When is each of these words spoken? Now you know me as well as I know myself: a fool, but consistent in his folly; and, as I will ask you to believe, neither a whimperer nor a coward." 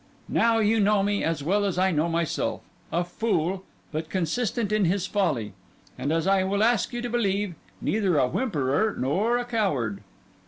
Now 0.29 0.57
you 0.57 0.79
know 0.79 1.03
me 1.03 1.23
as 1.23 1.43
well 1.43 1.63
as 1.63 1.77
I 1.77 1.91
know 1.91 2.09
myself: 2.09 2.61
a 2.91 3.03
fool, 3.03 3.63
but 3.91 4.09
consistent 4.09 4.71
in 4.71 4.85
his 4.85 5.05
folly; 5.05 5.53
and, 5.95 6.11
as 6.11 6.25
I 6.25 6.43
will 6.43 6.63
ask 6.63 6.91
you 6.91 7.03
to 7.03 7.09
believe, 7.11 7.53
neither 7.81 8.17
a 8.17 8.27
whimperer 8.27 8.95
nor 8.97 9.37
a 9.37 9.45
coward." 9.45 10.01